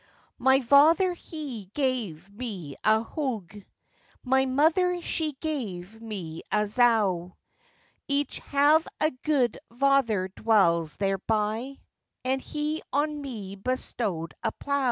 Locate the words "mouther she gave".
4.47-6.01